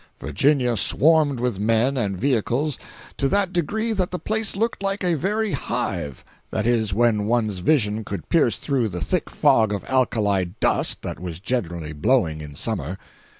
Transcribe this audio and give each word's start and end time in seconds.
Virginia 0.19 0.75
swarmed 0.75 1.39
with 1.39 1.59
men 1.59 1.95
and 1.95 2.17
vehicles 2.17 2.79
to 3.17 3.29
that 3.29 3.53
degree 3.53 3.93
that 3.93 4.09
the 4.09 4.17
place 4.17 4.55
looked 4.55 4.81
like 4.81 5.03
a 5.03 5.13
very 5.13 5.51
hive—that 5.51 6.65
is 6.65 6.91
when 6.91 7.25
one's 7.25 7.59
vision 7.59 8.03
could 8.03 8.27
pierce 8.27 8.57
through 8.57 8.89
the 8.89 8.99
thick 8.99 9.29
fog 9.29 9.71
of 9.71 9.85
alkali 9.87 10.45
dust 10.59 11.03
that 11.03 11.19
was 11.19 11.39
generally 11.39 11.93
blowing 11.93 12.41
in 12.41 12.55
summer. 12.55 12.97